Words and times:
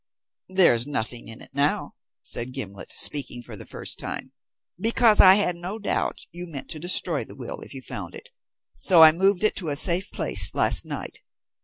"There's 0.49 0.87
nothing 0.87 1.27
in 1.27 1.41
it 1.43 1.53
now," 1.53 1.93
said 2.23 2.53
Gimblet, 2.53 2.91
speaking 2.95 3.43
for 3.43 3.55
the 3.55 3.67
first 3.67 3.99
time, 3.99 4.31
"because 4.79 5.21
I 5.21 5.35
had 5.35 5.55
no 5.55 5.77
doubt 5.77 6.21
you 6.31 6.47
meant 6.47 6.71
to 6.71 6.79
destroy 6.79 7.23
the 7.23 7.35
will 7.35 7.59
if 7.61 7.71
you 7.75 7.83
found 7.83 8.15
it, 8.15 8.31
so 8.79 9.03
I 9.03 9.11
removed 9.11 9.43
it 9.43 9.55
to 9.57 9.69
a 9.69 9.75
safe 9.75 10.09
place 10.11 10.55
last 10.55 10.85
night. 10.85 11.21